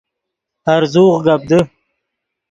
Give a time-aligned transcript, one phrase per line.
[0.67, 1.59] ہرزوغ گپ دے